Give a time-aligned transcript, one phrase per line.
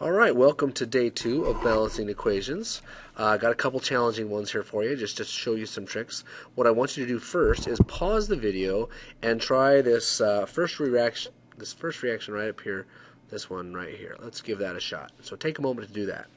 [0.00, 2.80] All right, welcome to day two of balancing equations.
[3.18, 5.84] I uh, got a couple challenging ones here for you just to show you some
[5.84, 6.24] tricks.
[6.54, 8.88] What I want you to do first is pause the video
[9.20, 11.32] and try this uh, first reaction.
[11.58, 12.86] This first reaction right up here,
[13.28, 14.16] this one right here.
[14.22, 15.12] Let's give that a shot.
[15.20, 16.28] So take a moment to do that.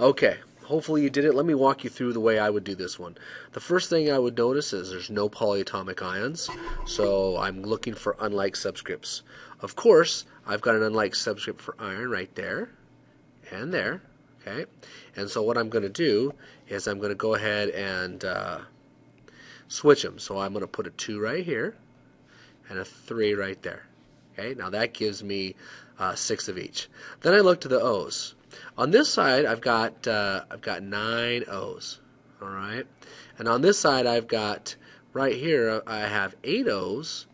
[0.00, 1.34] Okay, hopefully you did it.
[1.34, 3.16] Let me walk you through the way I would do this one.
[3.52, 6.48] The first thing I would notice is there's no polyatomic ions,
[6.86, 9.22] so I'm looking for unlike subscripts.
[9.60, 12.70] Of course, I've got an unlike subscript for iron right there
[13.50, 14.02] and there.
[14.40, 14.66] Okay,
[15.14, 16.34] and so what I'm going to do
[16.68, 18.58] is I'm going to go ahead and uh,
[19.68, 20.18] switch them.
[20.18, 21.76] So I'm going to put a 2 right here
[22.68, 23.86] and a 3 right there.
[24.32, 25.54] Okay, now that gives me
[25.98, 26.88] uh, 6 of each.
[27.20, 28.34] Then I look to the O's.
[28.76, 32.00] On this side, I've got uh, I've got nine O's.
[32.40, 32.86] All right,
[33.38, 34.76] and on this side, I've got
[35.12, 37.26] right here I have eight O's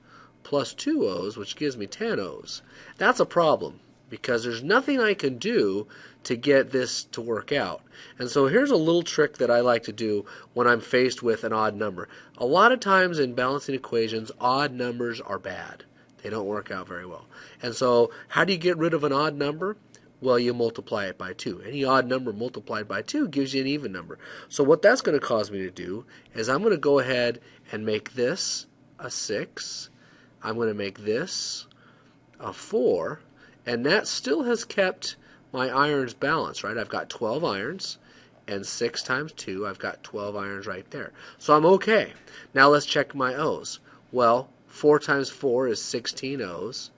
[0.43, 2.63] plus two O's, which gives me ten O's.
[2.97, 5.87] That's a problem because there's nothing I can do
[6.25, 7.83] to get this to work out.
[8.19, 11.45] And so here's a little trick that I like to do when I'm faced with
[11.45, 12.09] an odd number.
[12.37, 15.85] A lot of times in balancing equations, odd numbers are bad.
[16.23, 17.27] They don't work out very well.
[17.63, 19.77] And so, how do you get rid of an odd number?
[20.21, 21.63] Well, you multiply it by 2.
[21.65, 24.19] Any odd number multiplied by 2 gives you an even number.
[24.49, 27.41] So what that's going to cause me to do is I'm going to go ahead
[27.71, 28.67] and make this
[28.99, 29.91] a 6.
[30.43, 31.67] I'm going to make this
[32.41, 33.21] a 4.
[33.65, 35.17] And that still has kept
[35.53, 36.77] my irons balanced, right?
[36.77, 37.99] I've got 12 irons.
[38.49, 41.13] And 6 times 2, I've got 12 irons right there.
[41.39, 42.15] So I'm okay.
[42.55, 43.79] Now let's check my O's.
[44.11, 46.91] Well, 4 times 4 is 16 O's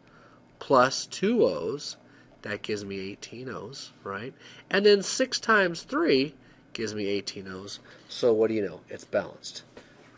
[0.58, 1.96] plus 2 O's
[2.42, 4.32] that gives me 18 O's, right?
[4.70, 6.34] And then 6 times 3
[6.72, 7.80] gives me 18 O's.
[8.08, 8.80] So what do you know?
[8.88, 9.62] It's balanced,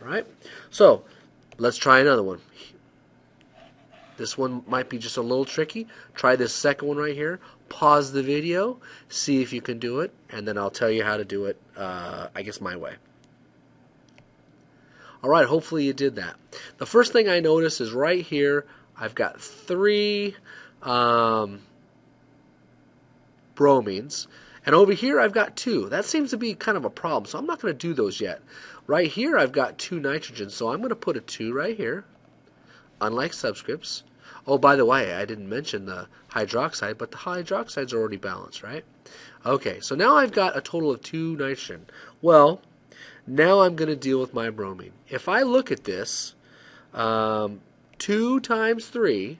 [0.01, 0.27] right?
[0.71, 1.05] So
[1.59, 2.41] let's try another one.
[4.17, 5.89] This one might be just a little tricky.
[6.15, 7.41] Try this second one right here.
[7.69, 8.79] Pause the video,
[9.09, 11.59] see if you can do it, and then I'll tell you how to do it,
[11.75, 12.97] uh, I guess, my way.
[15.25, 16.35] All right, hopefully you did that.
[16.77, 18.67] The first thing I notice is right here,
[18.97, 20.37] I've got three
[20.83, 21.61] um,
[23.55, 24.27] bromines.
[24.65, 25.89] And over here I've got two.
[25.89, 28.21] That seems to be kind of a problem, so I'm not going to do those
[28.21, 28.41] yet.
[28.87, 32.05] Right here I've got two nitrogens, so I'm going to put a 2 right here,
[33.01, 34.03] unlike subscripts.
[34.47, 38.63] Oh, by the way, I didn't mention the hydroxide, but the hydroxides are already balanced,
[38.63, 38.85] right?
[39.47, 41.87] Okay, so now I've got a total of two nitrogen.
[42.21, 42.61] Well,
[43.27, 44.93] now I'm going to deal with my bromine.
[45.09, 46.35] If I look at this,
[46.93, 47.61] um,
[47.99, 49.39] 2 times 3,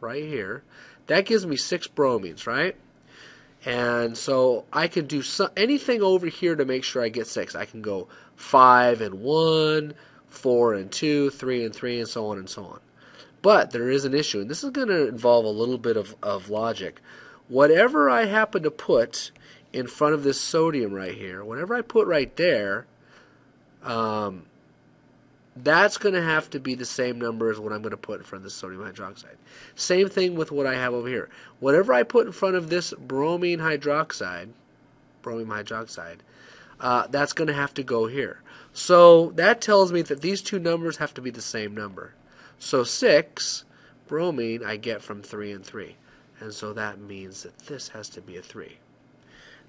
[0.00, 0.62] right here,
[1.06, 2.76] that gives me 6 bromines, right?
[3.64, 7.54] And so I can do so, anything over here to make sure I get six.
[7.54, 9.94] I can go five and one,
[10.28, 12.80] four and two, three and three, and so on and so on.
[13.40, 16.14] But there is an issue, and this is going to involve a little bit of,
[16.22, 17.00] of logic.
[17.48, 19.30] Whatever I happen to put
[19.72, 22.86] in front of this sodium right here, whatever I put right there,
[23.82, 24.46] um,
[25.56, 28.20] that's going to have to be the same number as what I'm going to put
[28.20, 29.36] in front of the sodium hydroxide.
[29.74, 31.28] Same thing with what I have over here.
[31.60, 34.48] Whatever I put in front of this bromine hydroxide,
[35.20, 36.18] bromine hydroxide,
[36.80, 38.40] uh, that's going to have to go here.
[38.72, 42.14] So that tells me that these two numbers have to be the same number.
[42.58, 43.64] So 6
[44.08, 45.96] bromine I get from 3 and 3.
[46.40, 48.78] And so that means that this has to be a 3.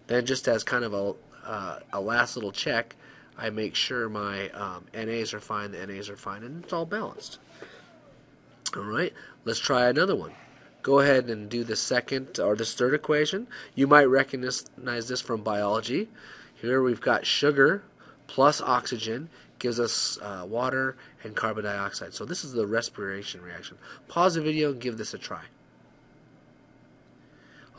[0.07, 1.13] Then just as kind of a,
[1.45, 2.95] uh, a last little check,
[3.37, 6.85] I make sure my um, NAs are fine, the NAs are fine, and it's all
[6.85, 7.39] balanced.
[8.75, 9.13] All right,
[9.45, 10.33] let's try another one.
[10.81, 13.47] Go ahead and do the second or the third equation.
[13.73, 14.67] You might recognize
[15.07, 16.09] this from biology.
[16.55, 17.83] Here we've got sugar
[18.27, 19.29] plus oxygen
[19.59, 22.13] gives us uh, water and carbon dioxide.
[22.13, 23.77] So this is the respiration reaction.
[24.09, 25.43] Pause the video and give this a try.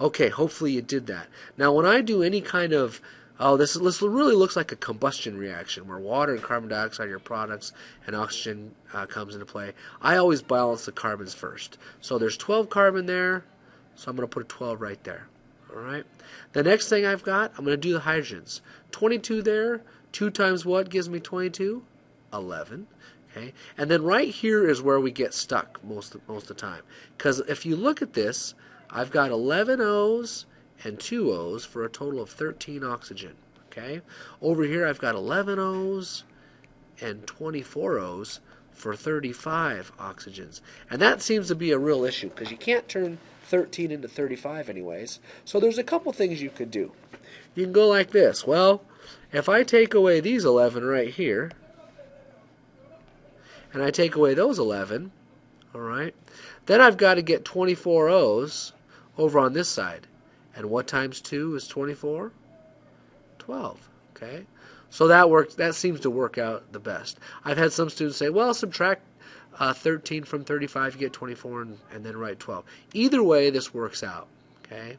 [0.01, 1.29] Okay, hopefully you did that.
[1.59, 3.03] Now when I do any kind of
[3.41, 7.11] oh, this, this really looks like a combustion reaction where water and carbon dioxide are
[7.11, 7.73] your products
[8.07, 9.73] and oxygen uh, comes into play.
[10.01, 11.79] I always balance the carbons first.
[12.01, 13.45] So there's 12 carbon there,
[13.95, 15.27] so I'm going to put a 12 right there.
[15.75, 16.05] All right.
[16.53, 18.61] The next thing I've got, I'm going to do the hydrogens.
[18.93, 19.83] 22 there,
[20.13, 21.83] 2 times what gives me 22?
[22.33, 22.87] 11.
[23.37, 23.53] Okay.
[23.77, 26.83] And then right here is where we get stuck most most of the time.
[27.17, 28.55] Because if you look at this,
[28.91, 30.47] I've got 11 O's
[30.83, 33.35] and 2 O's for a total of 13 oxygen.
[33.67, 34.01] Okay?
[34.43, 36.25] Over here I've got 11 O's
[37.01, 38.41] and 24 O's
[38.73, 40.61] for 35 oxygens.
[40.91, 44.69] And that seems to be a real issue because you can't turn 13 into 35
[44.69, 45.21] anyways.
[45.45, 46.93] So there's a couple things you could do.
[47.55, 48.47] You can go like this.
[48.47, 48.83] Well,
[49.33, 51.53] if I take away these 11 right here,
[53.73, 55.13] and I take away those 11,
[55.75, 56.15] all right,
[56.67, 58.73] then I've got to get 24 O's
[59.19, 60.07] over on this side.
[60.57, 62.33] And what times 2 is 24?
[63.39, 63.89] 12.
[64.17, 64.47] Okay?
[64.91, 65.55] So that works.
[65.55, 67.19] That seems to work out the best.
[67.45, 69.03] I've had some students say, well, subtract
[69.59, 72.65] uh, 13 from 35, you get 24, and, and then write 12.
[72.93, 74.27] Either way, this works out.
[74.65, 74.97] Okay?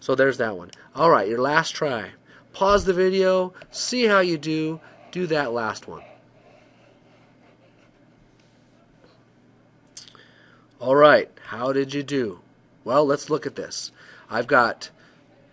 [0.00, 0.70] So there's that one.
[0.94, 2.10] All right, your last try.
[2.52, 4.80] Pause the video, see how you do,
[5.10, 6.02] do that last one.
[10.78, 12.40] All right, how did you do?
[12.84, 13.92] Well, let's look at this.
[14.32, 14.88] I've got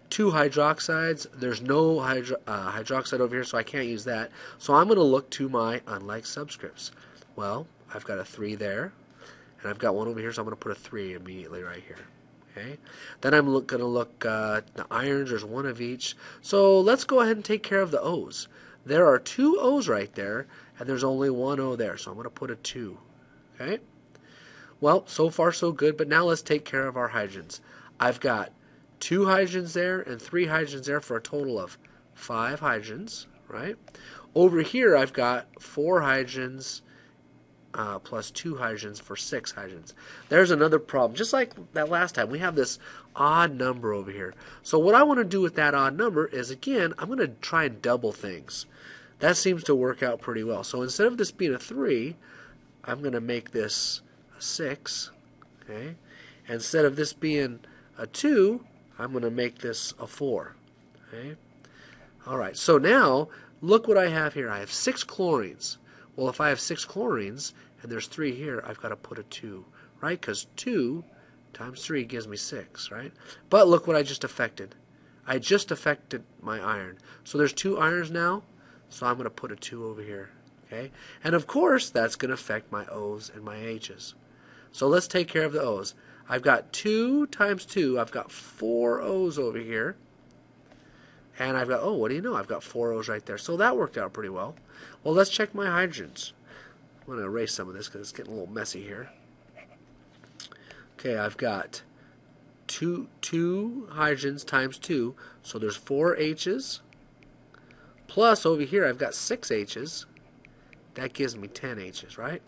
[0.09, 1.27] two hydroxides.
[1.33, 4.31] There's no hydro, uh, hydroxide over here, so I can't use that.
[4.57, 6.91] So I'm going to look to my unlike subscripts.
[7.35, 8.93] Well, I've got a 3 there,
[9.59, 11.83] and I've got one over here, so I'm going to put a 3 immediately right
[11.85, 11.97] here.
[12.51, 12.77] Okay.
[13.19, 15.29] Then I'm going to look uh, the irons.
[15.29, 16.15] There's one of each.
[16.41, 18.47] So let's go ahead and take care of the O's.
[18.85, 20.47] There are two O's right there,
[20.79, 21.97] and there's only one O there.
[21.97, 22.97] So I'm going to put a 2.
[23.59, 23.79] Okay.
[24.79, 27.59] Well, so far so good, but now let's take care of our hydrogens.
[27.99, 28.53] I've got
[28.99, 31.77] two hydrogens there and three hydrogens there for a total of
[32.13, 33.75] five hydrogens, right?
[34.35, 36.81] Over here, I've got four hydrogens
[37.73, 39.93] uh, plus two hydrogens for six hydrogens.
[40.29, 41.15] There's another problem.
[41.15, 42.79] Just like that last time, we have this
[43.15, 44.33] odd number over here.
[44.63, 47.27] So what I want to do with that odd number is, again, I'm going to
[47.27, 48.65] try and double things.
[49.19, 50.63] That seems to work out pretty well.
[50.63, 52.15] So instead of this being a 3,
[52.85, 54.01] I'm going to make this
[54.37, 55.11] a 6.
[55.63, 55.95] Okay?
[56.47, 57.59] Instead of this being
[57.97, 58.63] a 2,
[58.99, 60.55] I'm going to make this a 4.
[61.07, 61.35] Okay?
[62.27, 63.29] All right, so now
[63.61, 64.49] look what I have here.
[64.49, 65.77] I have six chlorines.
[66.15, 69.23] Well, if I have six chlorines and there's three here, I've got to put a
[69.23, 69.65] 2,
[70.01, 70.19] right?
[70.19, 71.03] Because 2
[71.53, 73.13] times 3 gives me 6, right?
[73.49, 74.75] But look what I just affected.
[75.25, 76.97] I just affected my iron.
[77.23, 78.43] So there's two irons now,
[78.89, 80.29] so I'm going to put a 2 over here,
[80.65, 80.91] okay?
[81.23, 84.13] And of course, that's going to affect my O's and my H's.
[84.71, 85.95] So let's take care of the O's.
[86.29, 87.99] I've got 2 times 2.
[87.99, 89.95] I've got 4 O's over here.
[91.39, 92.35] And I've got, oh, what do you know?
[92.35, 93.39] I've got 4 O's right there.
[93.39, 94.55] So that worked out pretty well.
[95.03, 96.33] Well, let's check my hydrogens.
[97.01, 99.09] I'm going to erase some of this because it's getting a little messy here.
[100.99, 101.81] Okay, I've got
[102.67, 105.15] two, two hydrogens times 2.
[105.41, 106.81] So there's 4 H's.
[108.07, 110.05] Plus, over here, I've got 6 H's.
[110.93, 112.41] That gives me 10 H's, right?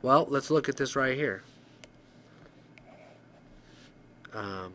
[0.00, 1.42] Well, let's look at this right here.
[4.34, 4.74] Um,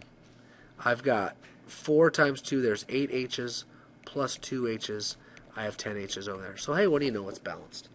[0.84, 1.36] I've got
[1.68, 3.66] 4 times 2, there's 8 H's,
[4.06, 5.18] plus 2 H's.
[5.56, 6.58] I have 10 H's over there.
[6.58, 7.28] So, hey, what do you know?
[7.30, 7.90] It's balanced.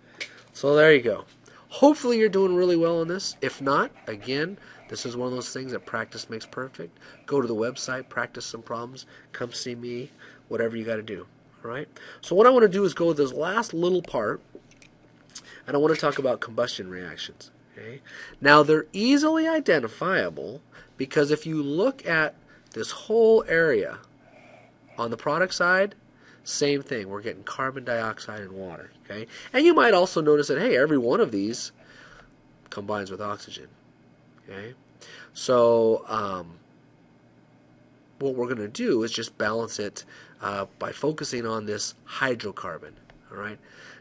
[0.52, 1.24] So, there you go.
[1.68, 3.36] Hopefully, you're doing really well on this.
[3.40, 6.98] If not, again, this is one of those things that practice makes perfect.
[7.24, 10.10] Go to the website, practice some problems, come see me,
[10.48, 11.26] whatever you got to do.
[11.64, 11.88] All right?
[12.20, 14.42] So, what I want to do is go with this last little part,
[15.66, 17.50] and I want to talk about combustion reactions.
[17.76, 18.00] Okay?
[18.40, 20.60] Now, they're easily identifiable
[20.96, 22.34] because if you look at
[22.72, 23.98] this whole area
[24.98, 25.94] on the product side,
[26.44, 27.08] same thing.
[27.08, 28.90] We're getting carbon dioxide and water.
[29.04, 31.72] Okay, and you might also notice that hey, every one of these
[32.70, 33.68] combines with oxygen.
[34.48, 34.74] Okay,
[35.34, 36.58] so um,
[38.18, 40.04] what we're going to do is just balance it
[40.40, 42.92] uh, by focusing on this hydrocarbon.
[43.30, 43.58] All right.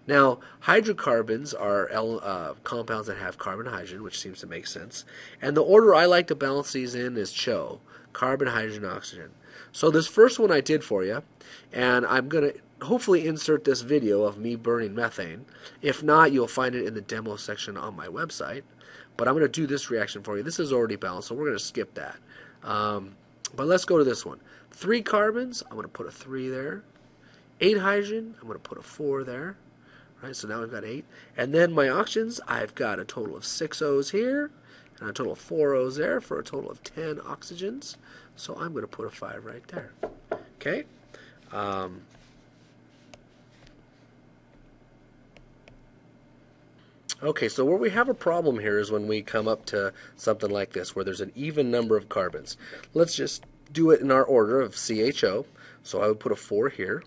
[0.08, 5.06] Now, hydrocarbons are uh, compounds that have carbon hydrogen, which seems to make sense.
[5.42, 7.80] And the order I like to balance these in is CHO
[8.14, 9.32] carbon, hydrogen, oxygen.
[9.72, 11.24] So, this first one I did for you,
[11.72, 15.46] and I'm going to hopefully insert this video of me burning methane.
[15.82, 18.64] If not, you'll find it in the demo section on my website.
[19.18, 20.44] But I'm going to do this reaction for you.
[20.44, 22.18] This is already balanced, so we're going to skip that.
[22.64, 23.16] Um,
[23.56, 24.40] but let's go to this one.
[24.72, 26.84] Three carbons, I'm going to put a 3 there.
[27.60, 29.58] Eight hydrogen, I'm going to put a 4 there.
[30.22, 31.06] Right, so now we've got eight.
[31.36, 34.52] And then my oxygens, I've got a total of six O's here,
[35.00, 37.96] and a total of four O's there for a total of 10 oxygens.
[38.36, 39.92] So I'm going to put a five right there.
[40.58, 40.84] Okay?
[41.52, 42.02] Um,
[47.24, 50.50] Okay, so where we have a problem here is when we come up to something
[50.50, 52.58] like this, where there's an even number of carbons.
[52.96, 55.46] Let's just do it in our order of CHO.
[55.84, 57.04] So I would put a 4 here.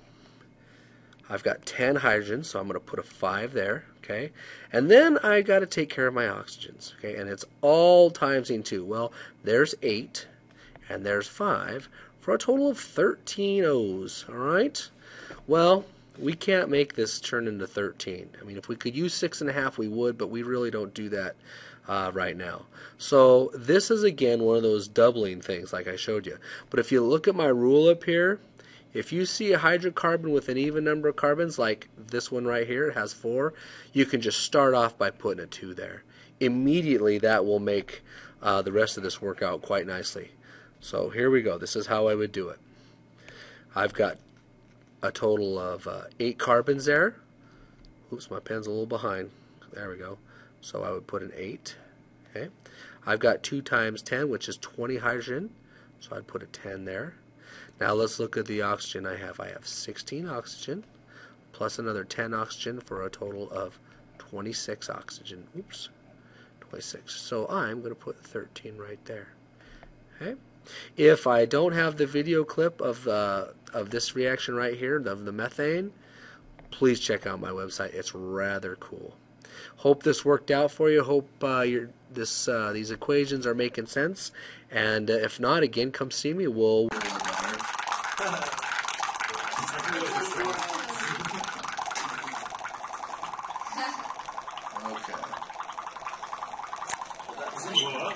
[1.29, 4.31] I've got 10 hydrogens, so I'm going to put a 5 there, okay?
[4.73, 7.17] And then I got to take care of my oxygens, okay?
[7.17, 8.85] And it's all timesing 2.
[8.85, 9.13] Well,
[9.43, 10.27] there's 8,
[10.89, 11.89] and there's 5,
[12.21, 14.89] for a total of 13 O's, all right?
[15.47, 15.85] Well,
[16.19, 18.29] we can't make this turn into 13.
[18.41, 21.37] I mean, if we could use 6.5, we would, but we really don't do that
[21.89, 22.63] uh, right now.
[22.99, 26.39] So this is, again, one of those doubling things like I showed you.
[26.71, 28.41] But if you look at my rule up here,
[28.95, 32.67] if you see a hydrocarbon with an even number of carbons, like this one right
[32.67, 33.53] here, it has four,
[33.93, 36.05] you can just start off by putting a two there.
[36.39, 38.03] Immediately, that will make
[38.41, 40.31] uh, the rest of this work out quite nicely.
[40.81, 41.59] So here we go.
[41.59, 42.59] This is how I would do it.
[43.75, 44.19] I've got
[45.03, 47.17] a total of uh, eight carbons there.
[48.13, 49.31] Oops, my pen's a little behind.
[49.73, 50.19] There we go.
[50.61, 51.75] So I would put an 8.
[52.31, 52.49] Okay.
[53.07, 55.51] I've got 2 times 10, which is 20 hydrogen.
[55.99, 57.15] So I'd put a 10 there.
[57.81, 59.41] Now let's look at the oxygen I have.
[59.41, 60.85] I have 16 oxygen
[61.53, 63.79] plus another 10 oxygen for a total of
[64.19, 65.47] 26 oxygen.
[65.57, 65.89] Oops.
[66.61, 67.15] 26.
[67.15, 69.29] So I'm going to put 13 right there.
[70.21, 70.35] Okay.
[70.97, 75.25] If I don't have the video clip of the of this reaction right here, of
[75.25, 75.93] the methane,
[76.71, 77.93] please check out my website.
[77.93, 79.15] It's rather cool.
[79.77, 81.03] Hope this worked out for you.
[81.03, 84.33] Hope uh, your this uh, these equations are making sense.
[84.71, 86.47] And uh, if not, again, come see me.
[86.47, 86.89] We'll.
[88.25, 88.41] Okay.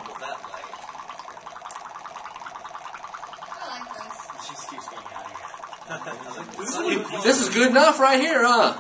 [0.07, 0.73] with that light.
[3.53, 4.17] I like this.
[4.47, 5.33] She keeps out of
[7.07, 7.23] here.
[7.23, 8.73] This is good enough right here, huh?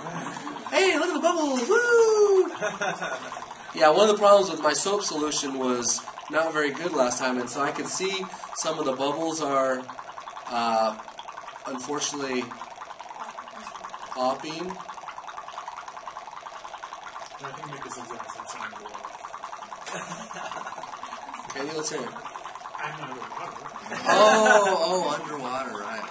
[0.70, 1.68] Hey, look at the bubbles!
[1.68, 2.48] Woo!
[3.74, 7.38] Yeah, one of the problems with my soap solution was not very good last time,
[7.38, 8.24] and so I can see
[8.56, 9.82] some of the bubbles are,
[10.46, 10.96] uh,
[11.70, 12.44] unfortunately,
[14.14, 14.76] popping.
[17.40, 18.94] I think make this exact same sound as well.
[21.50, 22.08] Okay, let's hear it.
[22.08, 23.52] I'm not underwater.
[24.10, 26.08] Oh, oh, underwater, right?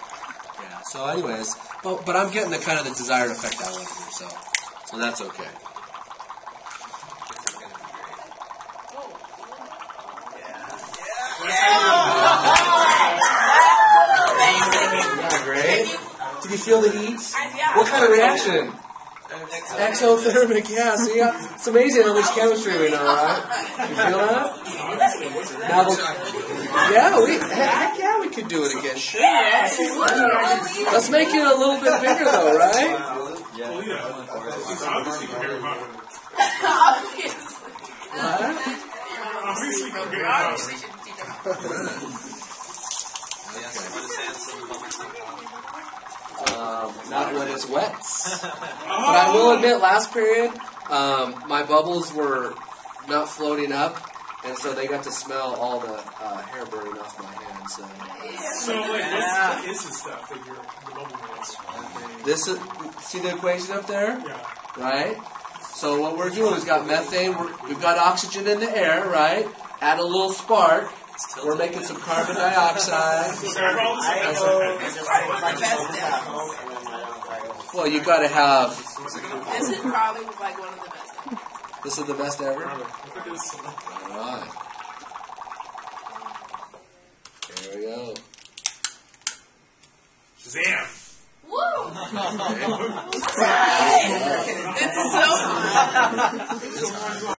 [0.62, 0.82] Yeah.
[0.84, 4.12] So, anyways, but but I'm getting the kind of the desired effect I want here,
[4.12, 4.28] so
[4.86, 5.52] so that's okay.
[15.20, 15.88] Yeah, great.
[16.48, 17.20] Did you feel the heat?
[17.76, 18.72] What kind of reaction?
[19.28, 20.96] Exothermic, yeah.
[20.96, 21.54] See, yeah.
[21.54, 23.44] it's amazing how much chemistry we know, right?
[23.90, 24.56] You feel that?
[25.68, 25.98] Now, the-
[26.94, 28.96] yeah, we heck yeah, we could do it again.
[28.96, 29.22] Sure.
[30.94, 32.96] Let's make it a little bit bigger, though, right?
[33.18, 33.82] Well, yeah.
[34.72, 35.80] It's obviously very hot.
[38.16, 38.56] What?
[39.44, 40.08] Obviously very
[46.68, 47.96] Um, not when it's wet.
[49.08, 50.52] But I will admit, last period,
[50.90, 52.56] um, my bubbles were
[53.08, 53.94] not floating up,
[54.44, 57.76] and so they got to smell all the uh, hair burning off my hands.
[57.76, 57.84] So.
[58.66, 62.24] So, like, what's what is the stuff that you're the bubble makes?
[62.26, 62.60] This is
[63.00, 64.38] see the equation up there, Yeah.
[64.78, 65.16] right?
[65.74, 67.38] So what we're doing is got methane.
[67.38, 69.48] We're, we've got oxygen in the air, right?
[69.82, 70.92] Add a little spark.
[71.44, 73.36] We're making some carbon dioxide.
[73.36, 74.36] So they're all the same.
[77.74, 78.76] Well, you got to have.
[78.78, 81.14] This is probably like one of the best.
[81.26, 81.40] ever.
[81.84, 82.60] This is the best ever.
[82.60, 83.56] Look at this.
[83.56, 84.52] All right.
[87.64, 88.14] There we go.
[90.40, 90.86] Shazam!
[91.50, 91.58] Woo!
[93.18, 94.04] Okay.
[94.80, 94.96] It's
[97.22, 97.34] so